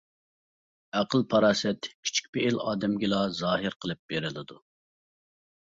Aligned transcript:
ئەقىل-پاراسەت 1.01 1.89
كىچىك 2.05 2.31
پېئىل 2.37 2.57
ئادەمگىلا 2.71 3.21
زاھىر 3.41 3.79
قىلىپ 3.85 4.03
بېرىلىدۇ. 4.15 4.59